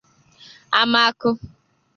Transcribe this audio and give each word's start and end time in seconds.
Amaku 0.81 1.29